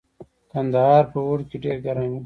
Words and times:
کندهار 0.51 1.03
په 1.11 1.19
اوړي 1.25 1.45
کې 1.49 1.57
ډیر 1.63 1.77
ګرم 1.85 2.05
وي 2.11 2.19